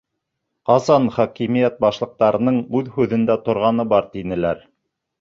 Ҡасан 0.69 1.05
хакимиәт 1.17 1.77
башлыҡтарының 1.87 2.59
үҙ 2.81 2.93
һүҙендә 2.99 3.39
торғаны 3.47 3.91
бар, 3.97 4.13
тинеләр. 4.19 4.69